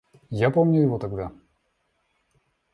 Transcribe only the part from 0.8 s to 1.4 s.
его тогда.